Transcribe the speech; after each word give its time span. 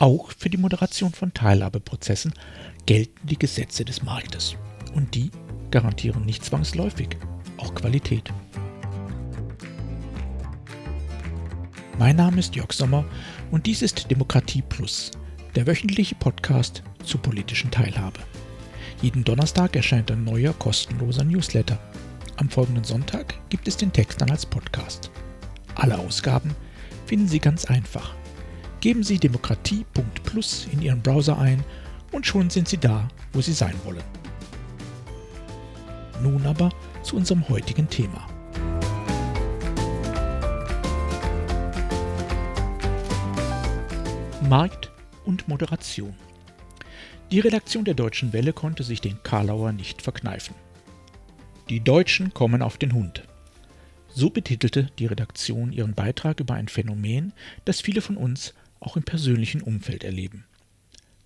Auch 0.00 0.30
für 0.30 0.48
die 0.48 0.58
Moderation 0.58 1.10
von 1.10 1.34
Teilhabeprozessen 1.34 2.32
gelten 2.86 3.26
die 3.26 3.36
Gesetze 3.36 3.84
des 3.84 4.00
Marktes. 4.04 4.54
Und 4.94 5.16
die 5.16 5.32
garantieren 5.72 6.24
nicht 6.24 6.44
zwangsläufig 6.44 7.16
auch 7.56 7.74
Qualität. 7.74 8.32
Mein 11.98 12.14
Name 12.14 12.38
ist 12.38 12.54
Jörg 12.54 12.72
Sommer 12.72 13.04
und 13.50 13.66
dies 13.66 13.82
ist 13.82 14.08
Demokratie 14.08 14.62
Plus, 14.62 15.10
der 15.56 15.66
wöchentliche 15.66 16.14
Podcast 16.14 16.84
zur 17.02 17.20
politischen 17.20 17.72
Teilhabe. 17.72 18.20
Jeden 19.02 19.24
Donnerstag 19.24 19.74
erscheint 19.74 20.12
ein 20.12 20.22
neuer 20.22 20.52
kostenloser 20.52 21.24
Newsletter. 21.24 21.76
Am 22.36 22.48
folgenden 22.48 22.84
Sonntag 22.84 23.34
gibt 23.48 23.66
es 23.66 23.76
den 23.76 23.92
Text 23.92 24.20
dann 24.20 24.30
als 24.30 24.46
Podcast. 24.46 25.10
Alle 25.74 25.98
Ausgaben 25.98 26.54
finden 27.06 27.26
Sie 27.26 27.40
ganz 27.40 27.64
einfach. 27.64 28.14
Geben 28.80 29.02
Sie 29.02 29.18
demokratie.plus 29.18 30.68
in 30.72 30.82
Ihren 30.82 31.02
Browser 31.02 31.36
ein 31.36 31.64
und 32.12 32.26
schon 32.26 32.48
sind 32.48 32.68
Sie 32.68 32.78
da, 32.78 33.08
wo 33.32 33.40
Sie 33.40 33.52
sein 33.52 33.74
wollen. 33.84 34.04
Nun 36.22 36.46
aber 36.46 36.70
zu 37.02 37.16
unserem 37.16 37.48
heutigen 37.48 37.88
Thema. 37.88 38.26
Markt 44.48 44.92
und 45.24 45.48
Moderation. 45.48 46.14
Die 47.32 47.40
Redaktion 47.40 47.84
der 47.84 47.94
Deutschen 47.94 48.32
Welle 48.32 48.52
konnte 48.52 48.84
sich 48.84 49.00
den 49.00 49.22
Karlauer 49.22 49.72
nicht 49.72 50.02
verkneifen. 50.02 50.54
Die 51.68 51.80
Deutschen 51.80 52.32
kommen 52.32 52.62
auf 52.62 52.78
den 52.78 52.94
Hund. 52.94 53.24
So 54.08 54.30
betitelte 54.30 54.90
die 54.98 55.06
Redaktion 55.06 55.72
ihren 55.72 55.94
Beitrag 55.94 56.40
über 56.40 56.54
ein 56.54 56.68
Phänomen, 56.68 57.34
das 57.66 57.80
viele 57.80 58.00
von 58.00 58.16
uns 58.16 58.54
auch 58.80 58.96
im 58.96 59.02
persönlichen 59.02 59.62
Umfeld 59.62 60.04
erleben. 60.04 60.44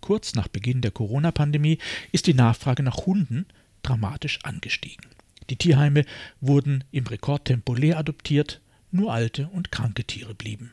Kurz 0.00 0.34
nach 0.34 0.48
Beginn 0.48 0.80
der 0.80 0.90
Corona-Pandemie 0.90 1.78
ist 2.10 2.26
die 2.26 2.34
Nachfrage 2.34 2.82
nach 2.82 3.06
Hunden 3.06 3.46
dramatisch 3.82 4.40
angestiegen. 4.42 5.06
Die 5.50 5.56
Tierheime 5.56 6.04
wurden 6.40 6.84
im 6.92 7.06
Rekordtempo 7.06 7.74
leer 7.74 7.98
adoptiert, 7.98 8.60
nur 8.90 9.12
alte 9.12 9.48
und 9.48 9.70
kranke 9.70 10.04
Tiere 10.04 10.34
blieben. 10.34 10.72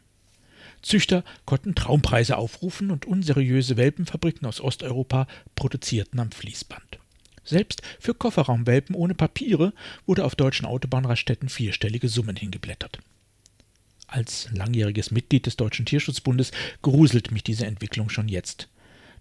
Züchter 0.81 1.23
konnten 1.45 1.75
Traumpreise 1.75 2.37
aufrufen 2.37 2.91
und 2.91 3.05
unseriöse 3.05 3.77
Welpenfabriken 3.77 4.47
aus 4.47 4.61
Osteuropa 4.61 5.27
produzierten 5.55 6.19
am 6.19 6.31
Fließband. 6.31 6.99
Selbst 7.43 7.81
für 7.99 8.13
Kofferraumwelpen 8.13 8.95
ohne 8.95 9.15
Papiere 9.15 9.73
wurde 10.05 10.23
auf 10.23 10.35
deutschen 10.35 10.65
Autobahnraststätten 10.65 11.49
vierstellige 11.49 12.07
Summen 12.07 12.35
hingeblättert. 12.35 12.99
Als 14.11 14.49
langjähriges 14.51 15.11
Mitglied 15.11 15.45
des 15.45 15.55
Deutschen 15.55 15.85
Tierschutzbundes 15.85 16.51
gruselt 16.81 17.31
mich 17.31 17.43
diese 17.43 17.67
Entwicklung 17.67 18.09
schon 18.09 18.27
jetzt. 18.27 18.67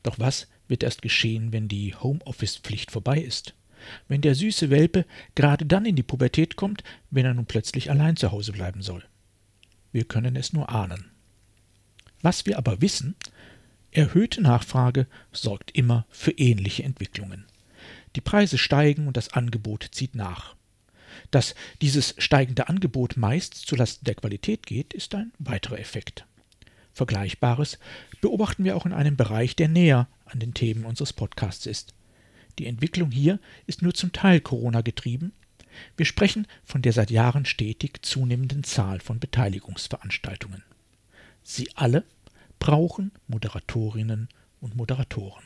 Doch 0.03 0.19
was 0.19 0.49
wird 0.67 0.83
erst 0.83 1.03
geschehen, 1.03 1.53
wenn 1.53 1.69
die 1.69 1.95
Homeoffice-Pflicht 1.95 2.91
vorbei 2.91 3.21
ist? 3.21 3.55
Wenn 4.09 4.23
der 4.23 4.35
süße 4.35 4.71
Welpe 4.71 5.05
gerade 5.35 5.67
dann 5.67 5.85
in 5.85 5.95
die 5.95 6.03
Pubertät 6.03 6.57
kommt, 6.57 6.83
wenn 7.11 7.27
er 7.27 7.35
nun 7.35 7.45
plötzlich 7.45 7.91
allein 7.91 8.17
zu 8.17 8.33
Hause 8.33 8.53
bleiben 8.53 8.81
soll? 8.81 9.05
Wir 9.93 10.05
können 10.05 10.37
es 10.37 10.55
nur 10.55 10.71
ahnen. 10.71 11.11
Was 12.23 12.47
wir 12.47 12.57
aber 12.57 12.81
wissen, 12.81 13.15
erhöhte 13.91 14.41
Nachfrage 14.41 15.07
sorgt 15.33 15.71
immer 15.73 16.07
für 16.09 16.33
ähnliche 16.33 16.83
Entwicklungen. 16.83 17.45
Die 18.17 18.23
Preise 18.23 18.57
steigen 18.57 19.07
und 19.07 19.19
das 19.19 19.35
Angebot 19.35 19.87
zieht 19.93 20.15
nach. 20.15 20.57
Dass 21.31 21.55
dieses 21.83 22.15
steigende 22.19 22.69
Angebot 22.69 23.17
meist 23.17 23.55
zulasten 23.55 24.05
der 24.05 24.15
Qualität 24.15 24.67
geht, 24.67 24.95
ist 24.95 25.15
ein 25.15 25.33
weiterer 25.39 25.79
Effekt. 25.79 26.25
Vergleichbares 26.95 27.79
beobachten 28.21 28.65
wir 28.65 28.77
auch 28.77 28.87
in 28.87 28.93
einem 28.93 29.17
Bereich, 29.17 29.55
der 29.55 29.69
näher 29.69 30.09
an 30.25 30.41
den 30.41 30.55
Themen 30.55 30.85
unseres 30.85 31.13
Podcasts 31.13 31.67
ist. 31.67 31.95
Die 32.59 32.67
Entwicklung 32.67 33.11
hier 33.11 33.39
ist 33.67 33.83
nur 33.83 33.95
zum 33.95 34.13
Teil 34.13 34.41
Corona 34.41 34.81
getrieben. 34.81 35.33
Wir 35.97 36.07
sprechen 36.07 36.47
von 36.65 36.83
der 36.83 36.93
seit 36.93 37.11
Jahren 37.11 37.45
stetig 37.45 38.01
zunehmenden 38.03 38.65
Zahl 38.65 39.01
von 39.01 39.21
Beteiligungsveranstaltungen. 39.21 40.65
Sie 41.45 41.71
alle 41.77 42.05
brauchen 42.59 43.13
Moderatorinnen 43.29 44.29
und 44.61 44.75
Moderatoren. 44.75 45.45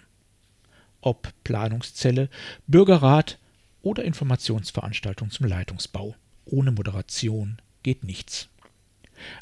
Ob 1.03 1.34
Planungszelle, 1.44 2.31
Bürgerrat 2.66 3.38
oder 3.82 4.04
Informationsveranstaltung 4.04 5.31
zum 5.31 5.47
Leitungsbau. 5.47 6.15
Ohne 6.44 6.72
Moderation 6.72 7.59
geht 7.82 8.04
nichts. 8.04 8.48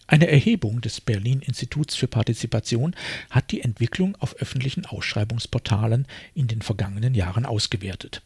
Eine 0.06 0.28
Erhebung 0.28 0.80
des 0.80 1.00
Berlin 1.00 1.40
Instituts 1.40 1.94
für 1.94 2.08
Partizipation 2.08 2.94
hat 3.30 3.50
die 3.50 3.62
Entwicklung 3.62 4.16
auf 4.16 4.36
öffentlichen 4.36 4.84
Ausschreibungsportalen 4.84 6.06
in 6.34 6.48
den 6.48 6.60
vergangenen 6.60 7.14
Jahren 7.14 7.46
ausgewertet. 7.46 8.22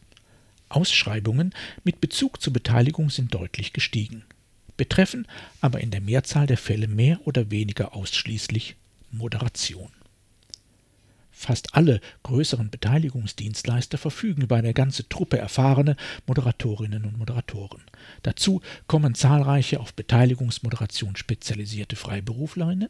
Ausschreibungen 0.67 1.53
mit 1.83 2.01
Bezug 2.01 2.41
zur 2.41 2.51
Beteiligung 2.51 3.09
sind 3.09 3.33
deutlich 3.33 3.71
gestiegen 3.71 4.23
betreffen 4.77 5.27
aber 5.61 5.79
in 5.79 5.91
der 5.91 6.01
Mehrzahl 6.01 6.47
der 6.47 6.57
Fälle 6.57 6.87
mehr 6.87 7.19
oder 7.25 7.51
weniger 7.51 7.95
ausschließlich 7.95 8.75
Moderation. 9.11 9.89
Fast 11.37 11.75
alle 11.75 11.99
größeren 12.23 12.69
Beteiligungsdienstleister 12.69 13.97
verfügen 13.97 14.43
über 14.43 14.55
eine 14.55 14.73
ganze 14.73 15.09
Truppe 15.09 15.37
erfahrener 15.37 15.97
Moderatorinnen 16.27 17.03
und 17.03 17.17
Moderatoren. 17.17 17.83
Dazu 18.23 18.61
kommen 18.87 19.15
zahlreiche 19.15 19.81
auf 19.81 19.93
Beteiligungsmoderation 19.93 21.17
spezialisierte 21.17 21.97
Freiberuflerinnen, 21.97 22.87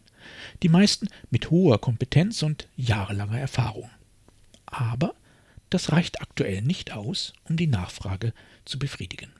die 0.61 0.69
meisten 0.69 1.07
mit 1.31 1.49
hoher 1.49 1.81
Kompetenz 1.81 2.43
und 2.43 2.67
jahrelanger 2.77 3.39
Erfahrung. 3.39 3.89
Aber 4.67 5.15
das 5.71 5.91
reicht 5.91 6.21
aktuell 6.21 6.61
nicht 6.61 6.91
aus, 6.91 7.33
um 7.49 7.57
die 7.57 7.67
Nachfrage 7.67 8.31
zu 8.63 8.77
befriedigen. 8.77 9.31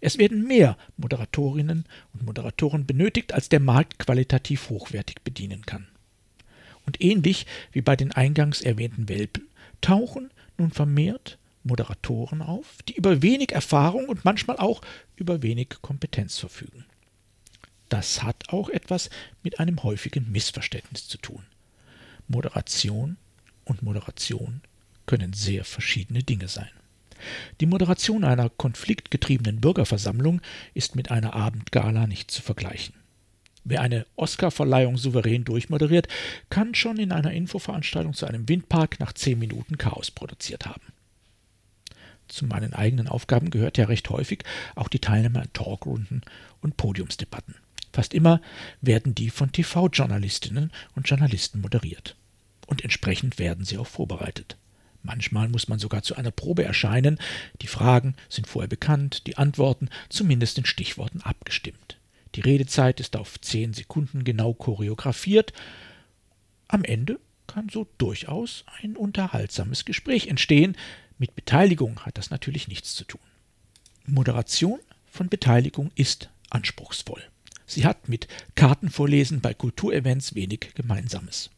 Es 0.00 0.16
werden 0.16 0.46
mehr 0.46 0.78
Moderatorinnen 0.96 1.84
und 2.14 2.22
Moderatoren 2.24 2.86
benötigt, 2.86 3.34
als 3.34 3.50
der 3.50 3.60
Markt 3.60 3.98
qualitativ 3.98 4.70
hochwertig 4.70 5.16
bedienen 5.22 5.66
kann. 5.66 5.86
Und 6.86 7.00
ähnlich 7.00 7.46
wie 7.72 7.80
bei 7.80 7.96
den 7.96 8.12
eingangs 8.12 8.60
erwähnten 8.60 9.08
Welpen 9.08 9.48
tauchen 9.80 10.30
nun 10.58 10.70
vermehrt 10.70 11.38
Moderatoren 11.64 12.42
auf, 12.42 12.82
die 12.88 12.94
über 12.94 13.22
wenig 13.22 13.52
Erfahrung 13.52 14.08
und 14.08 14.24
manchmal 14.24 14.56
auch 14.56 14.80
über 15.16 15.42
wenig 15.42 15.68
Kompetenz 15.80 16.38
verfügen. 16.38 16.84
Das 17.88 18.22
hat 18.22 18.48
auch 18.48 18.68
etwas 18.68 19.10
mit 19.42 19.60
einem 19.60 19.82
häufigen 19.82 20.32
Missverständnis 20.32 21.08
zu 21.08 21.18
tun. 21.18 21.44
Moderation 22.26 23.16
und 23.64 23.82
Moderation 23.82 24.62
können 25.06 25.32
sehr 25.32 25.64
verschiedene 25.64 26.22
Dinge 26.22 26.48
sein. 26.48 26.70
Die 27.60 27.66
Moderation 27.66 28.24
einer 28.24 28.48
konfliktgetriebenen 28.50 29.60
Bürgerversammlung 29.60 30.40
ist 30.74 30.96
mit 30.96 31.10
einer 31.10 31.34
Abendgala 31.34 32.06
nicht 32.06 32.30
zu 32.30 32.42
vergleichen. 32.42 32.94
Wer 33.64 33.80
eine 33.80 34.06
Oscarverleihung 34.16 34.96
souverän 34.96 35.44
durchmoderiert, 35.44 36.08
kann 36.50 36.74
schon 36.74 36.98
in 36.98 37.12
einer 37.12 37.32
Infoveranstaltung 37.32 38.14
zu 38.14 38.26
einem 38.26 38.48
Windpark 38.48 38.98
nach 38.98 39.12
zehn 39.12 39.38
Minuten 39.38 39.78
Chaos 39.78 40.10
produziert 40.10 40.66
haben. 40.66 40.92
Zu 42.28 42.46
meinen 42.46 42.72
eigenen 42.72 43.08
Aufgaben 43.08 43.50
gehört 43.50 43.78
ja 43.78 43.86
recht 43.86 44.08
häufig 44.10 44.44
auch 44.74 44.88
die 44.88 45.00
Teilnahme 45.00 45.42
an 45.42 45.52
Talkrunden 45.52 46.22
und 46.60 46.76
Podiumsdebatten. 46.76 47.54
Fast 47.92 48.14
immer 48.14 48.40
werden 48.80 49.14
die 49.14 49.30
von 49.30 49.52
TV-Journalistinnen 49.52 50.72
und 50.96 51.08
Journalisten 51.08 51.60
moderiert. 51.60 52.16
Und 52.66 52.82
entsprechend 52.82 53.38
werden 53.38 53.64
sie 53.64 53.76
auch 53.76 53.86
vorbereitet. 53.86 54.56
Manchmal 55.02 55.48
muss 55.48 55.68
man 55.68 55.78
sogar 55.78 56.02
zu 56.02 56.16
einer 56.16 56.30
Probe 56.30 56.64
erscheinen. 56.64 57.18
Die 57.60 57.66
Fragen 57.66 58.14
sind 58.28 58.46
vorher 58.46 58.68
bekannt, 58.68 59.26
die 59.26 59.36
Antworten 59.36 59.90
zumindest 60.08 60.58
in 60.58 60.64
Stichworten 60.64 61.20
abgestimmt. 61.20 61.98
Die 62.34 62.40
Redezeit 62.40 63.00
ist 63.00 63.16
auf 63.16 63.40
zehn 63.40 63.74
Sekunden 63.74 64.24
genau 64.24 64.54
choreografiert. 64.54 65.52
Am 66.68 66.84
Ende 66.84 67.20
kann 67.46 67.68
so 67.68 67.86
durchaus 67.98 68.64
ein 68.80 68.96
unterhaltsames 68.96 69.84
Gespräch 69.84 70.28
entstehen. 70.28 70.76
Mit 71.18 71.34
Beteiligung 71.34 72.00
hat 72.00 72.16
das 72.16 72.30
natürlich 72.30 72.68
nichts 72.68 72.94
zu 72.94 73.04
tun. 73.04 73.20
Moderation 74.06 74.80
von 75.06 75.28
Beteiligung 75.28 75.90
ist 75.94 76.30
anspruchsvoll. 76.50 77.22
Sie 77.66 77.84
hat 77.84 78.08
mit 78.08 78.28
Kartenvorlesen 78.54 79.40
bei 79.40 79.54
Kulturevents 79.54 80.34
wenig 80.34 80.72
Gemeinsames. 80.74 81.50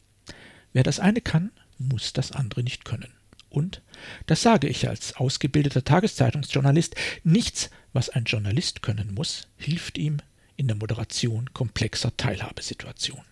Wer 0.73 0.83
das 0.83 0.99
eine 0.99 1.21
kann, 1.21 1.51
muss 1.77 2.13
das 2.13 2.31
andere 2.31 2.63
nicht 2.63 2.85
können. 2.85 3.13
Und, 3.49 3.81
das 4.25 4.41
sage 4.41 4.67
ich 4.67 4.89
als 4.89 5.15
ausgebildeter 5.15 5.85
Tageszeitungsjournalist, 5.85 6.95
nichts, 7.23 7.69
was 7.93 8.09
ein 8.09 8.25
Journalist 8.25 8.81
können 8.81 9.13
muss, 9.13 9.47
hilft 9.55 9.97
ihm 9.97 10.17
in 10.57 10.67
der 10.67 10.77
Moderation 10.77 11.53
komplexer 11.53 12.15
Teilhabesituationen. 12.17 13.25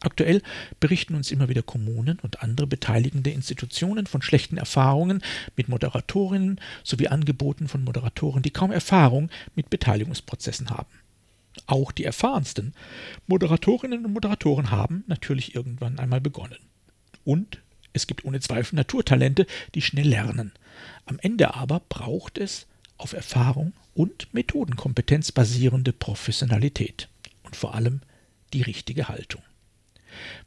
Aktuell 0.00 0.42
berichten 0.80 1.14
uns 1.14 1.30
immer 1.30 1.48
wieder 1.48 1.62
Kommunen 1.62 2.18
und 2.20 2.42
andere 2.42 2.66
beteiligende 2.66 3.30
Institutionen 3.30 4.06
von 4.06 4.20
schlechten 4.20 4.56
Erfahrungen 4.56 5.22
mit 5.56 5.68
Moderatorinnen 5.68 6.60
sowie 6.82 7.08
Angeboten 7.08 7.68
von 7.68 7.84
Moderatoren, 7.84 8.42
die 8.42 8.50
kaum 8.50 8.72
Erfahrung 8.72 9.30
mit 9.54 9.70
Beteiligungsprozessen 9.70 10.70
haben. 10.70 10.90
Auch 11.66 11.92
die 11.92 12.04
erfahrensten 12.04 12.74
Moderatorinnen 13.26 14.04
und 14.04 14.12
Moderatoren 14.12 14.70
haben 14.70 15.04
natürlich 15.06 15.54
irgendwann 15.54 15.98
einmal 15.98 16.20
begonnen. 16.20 16.58
Und 17.24 17.62
es 17.92 18.06
gibt 18.06 18.24
ohne 18.24 18.40
Zweifel 18.40 18.76
Naturtalente, 18.76 19.46
die 19.74 19.82
schnell 19.82 20.08
lernen. 20.08 20.52
Am 21.06 21.18
Ende 21.20 21.54
aber 21.54 21.80
braucht 21.88 22.38
es 22.38 22.66
auf 23.02 23.12
Erfahrung 23.12 23.72
und 23.94 24.32
Methodenkompetenz 24.32 25.32
basierende 25.32 25.92
Professionalität 25.92 27.08
und 27.42 27.56
vor 27.56 27.74
allem 27.74 28.00
die 28.52 28.62
richtige 28.62 29.08
Haltung. 29.08 29.42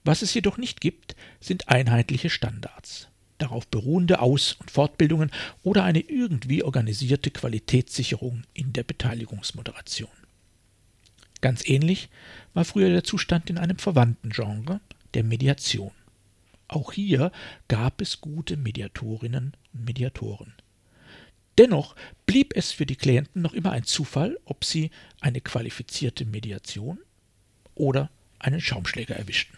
Was 0.04 0.22
es 0.22 0.34
jedoch 0.34 0.58
nicht 0.58 0.80
gibt, 0.80 1.16
sind 1.42 1.68
einheitliche 1.68 2.30
Standards, 2.30 3.10
darauf 3.40 3.68
beruhende 3.68 4.20
Aus- 4.20 4.54
und 4.54 4.72
Fortbildungen 4.72 5.32
oder 5.64 5.84
eine 5.84 6.00
irgendwie 6.00 6.64
organisierte 6.64 7.30
Qualitätssicherung 7.30 8.44
in 8.54 8.72
der 8.72 8.84
Beteiligungsmoderation. 8.84 10.10
Ganz 11.42 11.68
ähnlich 11.68 12.10
war 12.54 12.64
früher 12.64 12.90
der 12.90 13.04
Zustand 13.04 13.50
in 13.50 13.58
einem 13.58 13.78
verwandten 13.78 14.30
Genre, 14.30 14.80
der 15.14 15.24
Mediation. 15.24 15.92
Auch 16.68 16.94
hier 16.94 17.32
gab 17.68 18.02
es 18.02 18.22
gute 18.22 18.56
Mediatorinnen 18.58 19.54
und 19.74 19.86
Mediatoren. 19.86 20.54
Dennoch 21.58 21.96
blieb 22.26 22.56
es 22.56 22.72
für 22.72 22.86
die 22.86 22.96
Klienten 22.98 23.42
noch 23.42 23.54
immer 23.54 23.72
ein 23.72 23.84
Zufall, 23.84 24.38
ob 24.46 24.66
sie 24.66 24.92
eine 25.22 25.42
qualifizierte 25.42 26.26
Mediation 26.26 27.00
oder 27.76 28.10
einen 28.40 28.62
Schaumschläger 28.62 29.16
erwischten. 29.16 29.58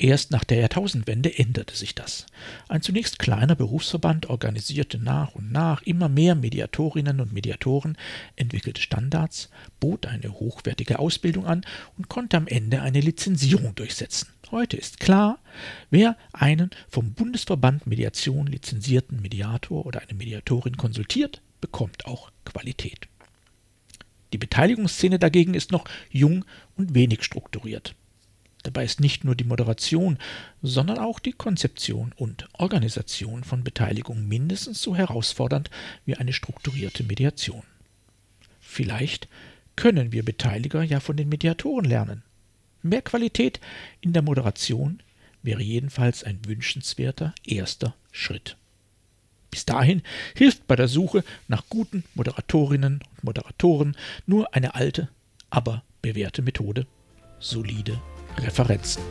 Erst 0.00 0.30
nach 0.30 0.44
der 0.44 0.58
Jahrtausendwende 0.58 1.36
änderte 1.38 1.74
sich 1.74 1.92
das. 1.96 2.26
Ein 2.68 2.82
zunächst 2.82 3.18
kleiner 3.18 3.56
Berufsverband 3.56 4.30
organisierte 4.30 4.96
nach 4.98 5.34
und 5.34 5.50
nach 5.50 5.82
immer 5.82 6.08
mehr 6.08 6.36
Mediatorinnen 6.36 7.20
und 7.20 7.32
Mediatoren, 7.32 7.98
entwickelte 8.36 8.80
Standards, 8.80 9.50
bot 9.80 10.06
eine 10.06 10.32
hochwertige 10.32 11.00
Ausbildung 11.00 11.46
an 11.46 11.64
und 11.96 12.08
konnte 12.08 12.36
am 12.36 12.46
Ende 12.46 12.80
eine 12.80 13.00
Lizenzierung 13.00 13.74
durchsetzen. 13.74 14.28
Heute 14.52 14.76
ist 14.76 15.00
klar, 15.00 15.40
wer 15.90 16.16
einen 16.32 16.70
vom 16.88 17.12
Bundesverband 17.14 17.88
Mediation 17.88 18.46
lizenzierten 18.46 19.20
Mediator 19.20 19.84
oder 19.84 20.00
eine 20.00 20.14
Mediatorin 20.14 20.76
konsultiert, 20.76 21.42
bekommt 21.60 22.06
auch 22.06 22.30
Qualität. 22.44 23.08
Die 24.32 24.38
Beteiligungsszene 24.38 25.18
dagegen 25.18 25.54
ist 25.54 25.72
noch 25.72 25.86
jung 26.10 26.44
und 26.76 26.94
wenig 26.94 27.24
strukturiert. 27.24 27.96
Dabei 28.64 28.84
ist 28.84 29.00
nicht 29.00 29.24
nur 29.24 29.34
die 29.34 29.44
Moderation, 29.44 30.18
sondern 30.62 30.98
auch 30.98 31.20
die 31.20 31.32
Konzeption 31.32 32.12
und 32.16 32.48
Organisation 32.54 33.44
von 33.44 33.62
Beteiligung 33.62 34.26
mindestens 34.26 34.82
so 34.82 34.96
herausfordernd 34.96 35.70
wie 36.04 36.16
eine 36.16 36.32
strukturierte 36.32 37.04
Mediation. 37.04 37.62
Vielleicht 38.60 39.28
können 39.76 40.12
wir 40.12 40.24
Beteiliger 40.24 40.82
ja 40.82 41.00
von 41.00 41.16
den 41.16 41.28
Mediatoren 41.28 41.84
lernen. 41.84 42.22
Mehr 42.82 43.02
Qualität 43.02 43.60
in 44.00 44.12
der 44.12 44.22
Moderation 44.22 45.00
wäre 45.42 45.62
jedenfalls 45.62 46.24
ein 46.24 46.40
wünschenswerter 46.44 47.34
erster 47.44 47.94
Schritt. 48.10 48.56
Bis 49.50 49.64
dahin 49.64 50.02
hilft 50.34 50.66
bei 50.66 50.76
der 50.76 50.88
Suche 50.88 51.24
nach 51.46 51.64
guten 51.68 52.04
Moderatorinnen 52.14 53.00
und 53.10 53.24
Moderatoren 53.24 53.96
nur 54.26 54.54
eine 54.54 54.74
alte, 54.74 55.08
aber 55.48 55.82
bewährte 56.02 56.42
Methode 56.42 56.86
solide 57.38 58.00
Referenzen. 58.38 59.02